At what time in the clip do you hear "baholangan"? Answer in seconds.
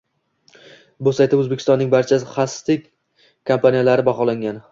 4.11-4.59